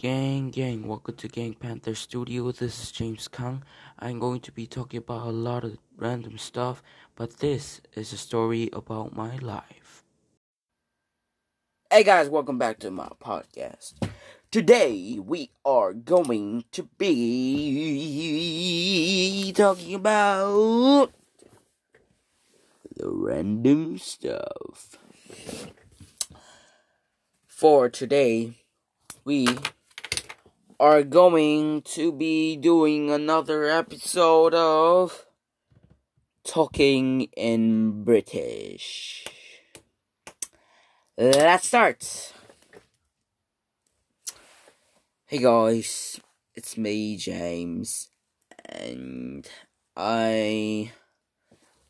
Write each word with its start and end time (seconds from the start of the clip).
Gang, 0.00 0.48
gang, 0.48 0.88
welcome 0.88 1.14
to 1.16 1.28
Gang 1.28 1.52
Panther 1.52 1.94
Studio. 1.94 2.50
This 2.52 2.82
is 2.82 2.90
James 2.90 3.28
Kang. 3.28 3.62
I'm 3.98 4.18
going 4.18 4.40
to 4.40 4.50
be 4.50 4.66
talking 4.66 4.96
about 4.96 5.26
a 5.26 5.30
lot 5.30 5.62
of 5.62 5.76
random 5.94 6.38
stuff, 6.38 6.82
but 7.16 7.40
this 7.40 7.82
is 7.94 8.10
a 8.14 8.16
story 8.16 8.70
about 8.72 9.14
my 9.14 9.36
life. 9.36 10.02
Hey 11.90 12.02
guys, 12.02 12.30
welcome 12.30 12.56
back 12.56 12.78
to 12.78 12.90
my 12.90 13.10
podcast. 13.22 13.92
Today 14.50 15.18
we 15.22 15.50
are 15.66 15.92
going 15.92 16.64
to 16.72 16.88
be 16.96 18.32
talking 19.54 19.92
about 19.96 21.10
the 22.96 23.06
random 23.06 23.98
stuff. 23.98 24.96
For 27.46 27.90
today, 27.90 28.54
we 29.26 29.46
are 30.80 31.02
going 31.02 31.82
to 31.82 32.10
be 32.10 32.56
doing 32.56 33.10
another 33.10 33.66
episode 33.66 34.54
of 34.54 35.26
Talking 36.42 37.24
in 37.36 38.02
British. 38.02 39.26
Let's 41.18 41.68
start. 41.68 42.32
Hey 45.26 45.36
guys, 45.36 46.18
it's 46.54 46.78
me, 46.78 47.18
James, 47.18 48.08
and 48.64 49.46
I 49.94 50.92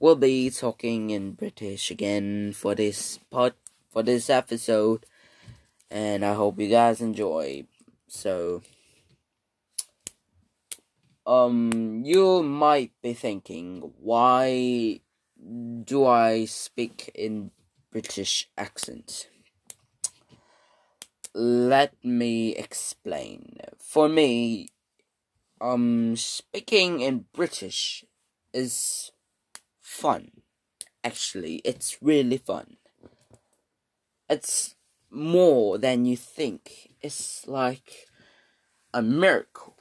will 0.00 0.16
be 0.16 0.48
talking 0.48 1.10
in 1.10 1.32
British 1.32 1.90
again 1.90 2.54
for 2.54 2.74
this 2.74 3.18
pod 3.30 3.52
for 3.90 4.02
this 4.02 4.30
episode, 4.30 5.04
and 5.90 6.24
I 6.24 6.32
hope 6.32 6.58
you 6.58 6.70
guys 6.70 7.02
enjoy. 7.02 7.66
So, 8.06 8.62
um, 11.28 12.02
you 12.06 12.42
might 12.42 12.92
be 13.02 13.12
thinking, 13.12 13.92
why 14.00 15.00
do 15.84 16.06
I 16.06 16.46
speak 16.46 17.10
in 17.14 17.50
British 17.92 18.48
accent? 18.56 19.28
Let 21.34 21.92
me 22.02 22.56
explain. 22.56 23.58
For 23.78 24.08
me, 24.08 24.70
um, 25.60 26.16
speaking 26.16 27.00
in 27.00 27.26
British 27.34 28.06
is 28.54 29.12
fun. 29.82 30.30
Actually, 31.04 31.56
it's 31.56 31.98
really 32.00 32.38
fun. 32.38 32.78
It's 34.30 34.76
more 35.10 35.76
than 35.76 36.06
you 36.06 36.16
think. 36.16 36.94
It's 37.02 37.46
like 37.46 38.06
a 38.94 39.02
miracle 39.02 39.77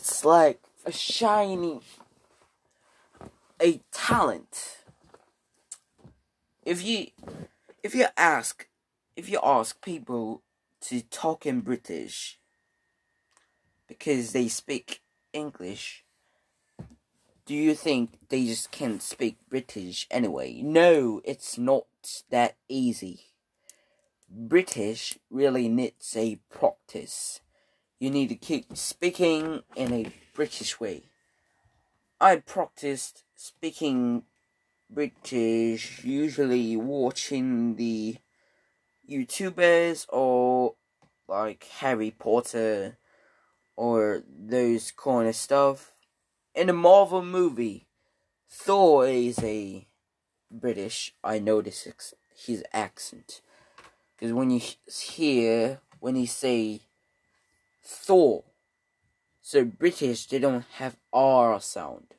it's 0.00 0.24
like 0.24 0.62
a 0.86 0.92
shiny 0.92 1.78
a 3.60 3.82
talent. 3.92 4.78
If 6.64 6.82
you 6.82 7.08
if 7.82 7.94
you 7.94 8.06
ask 8.16 8.66
if 9.14 9.28
you 9.28 9.38
ask 9.42 9.84
people 9.84 10.42
to 10.88 11.02
talk 11.02 11.44
in 11.44 11.60
british 11.60 12.38
because 13.86 14.32
they 14.32 14.48
speak 14.48 15.02
english 15.34 16.04
do 17.44 17.54
you 17.54 17.74
think 17.74 18.12
they 18.30 18.46
just 18.46 18.70
can't 18.70 19.02
speak 19.02 19.36
british 19.50 20.06
anyway? 20.10 20.62
No 20.62 21.20
it's 21.24 21.58
not 21.58 21.86
that 22.30 22.56
easy. 22.70 23.26
British 24.30 25.18
really 25.28 25.68
needs 25.68 26.16
a 26.16 26.38
practice 26.48 27.42
you 28.00 28.10
need 28.10 28.30
to 28.30 28.34
keep 28.34 28.76
speaking 28.76 29.62
in 29.76 29.92
a 29.92 30.06
British 30.34 30.80
way. 30.80 31.02
I 32.18 32.36
practiced 32.36 33.24
speaking 33.36 34.24
British 34.88 36.02
usually 36.02 36.76
watching 36.76 37.76
the 37.76 38.16
YouTubers 39.08 40.06
or 40.08 40.74
like 41.28 41.64
Harry 41.78 42.10
Potter 42.10 42.96
or 43.76 44.22
those 44.26 44.90
kind 44.92 45.28
of 45.28 45.36
stuff. 45.36 45.92
In 46.54 46.70
a 46.70 46.72
Marvel 46.72 47.22
movie, 47.22 47.86
Thor 48.48 49.06
is 49.06 49.38
a 49.44 49.86
British. 50.50 51.14
I 51.22 51.38
notice 51.38 51.86
his 52.34 52.64
accent 52.72 53.42
because 54.16 54.32
when 54.32 54.50
you 54.50 54.60
hear 54.86 55.80
when 56.00 56.14
he 56.14 56.24
say 56.24 56.80
Thor. 57.82 58.44
So 59.40 59.64
British, 59.64 60.26
they 60.26 60.38
don't 60.38 60.64
have 60.74 60.96
R 61.12 61.60
sound. 61.60 62.14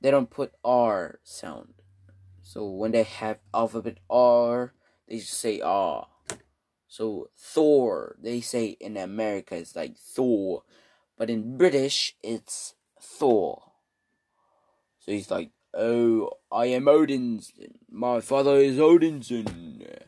They 0.00 0.10
don't 0.10 0.30
put 0.30 0.52
R 0.64 1.20
sound. 1.22 1.74
So 2.42 2.68
when 2.68 2.92
they 2.92 3.04
have 3.04 3.38
alphabet 3.54 3.98
R, 4.08 4.72
they 5.06 5.18
just 5.18 5.34
say 5.34 5.60
R. 5.60 6.08
So 6.88 7.30
Thor, 7.38 8.16
they 8.20 8.40
say 8.40 8.76
in 8.80 8.96
America 8.96 9.54
it's 9.54 9.76
like 9.76 9.96
Thor, 9.96 10.64
but 11.16 11.30
in 11.30 11.56
British 11.56 12.16
it's 12.22 12.74
Thor. 13.00 13.62
So 14.98 15.12
he's 15.12 15.30
like, 15.30 15.50
oh, 15.72 16.30
I 16.50 16.66
am 16.66 16.88
Odin's. 16.88 17.52
My 17.90 18.20
father 18.20 18.56
is 18.56 18.78
Odinson. 18.78 19.98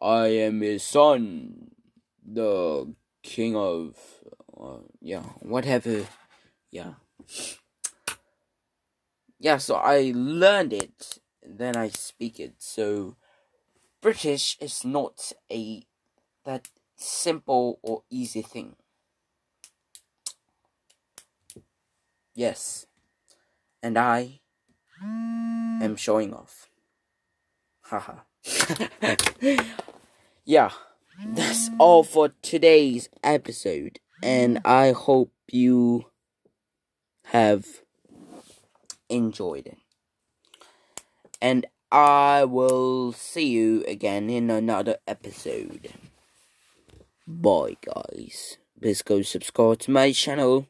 I 0.00 0.26
am 0.28 0.60
his 0.60 0.82
son, 0.82 1.70
the 2.24 2.94
king 3.26 3.56
of 3.56 3.96
uh, 4.58 4.78
yeah 5.00 5.22
whatever 5.42 6.06
yeah. 6.70 6.94
Yeah 9.38 9.58
so 9.58 9.74
i 9.74 10.12
learned 10.14 10.72
it 10.72 11.18
then 11.42 11.76
i 11.76 11.88
speak 11.88 12.40
it. 12.40 12.54
So 12.58 13.16
british 14.00 14.56
is 14.60 14.84
not 14.84 15.32
a 15.50 15.82
that 16.44 16.68
simple 16.96 17.78
or 17.82 18.02
easy 18.08 18.42
thing. 18.42 18.76
Yes. 22.34 22.86
And 23.82 23.98
i 23.98 24.40
am 25.02 25.96
showing 25.96 26.32
off. 26.32 26.70
Haha 27.82 28.14
yeah 30.44 30.70
that's 31.24 31.70
all 31.78 32.02
for 32.02 32.32
today's 32.42 33.08
episode, 33.22 34.00
and 34.22 34.60
I 34.64 34.92
hope 34.92 35.32
you 35.50 36.06
have 37.26 37.66
enjoyed 39.08 39.66
it. 39.66 39.78
And 41.40 41.66
I 41.92 42.44
will 42.44 43.12
see 43.12 43.48
you 43.48 43.84
again 43.86 44.30
in 44.30 44.50
another 44.50 44.96
episode. 45.06 45.92
Bye, 47.26 47.76
guys. 47.84 48.56
Please 48.80 49.02
go 49.02 49.22
subscribe 49.22 49.80
to 49.80 49.90
my 49.90 50.12
channel. 50.12 50.64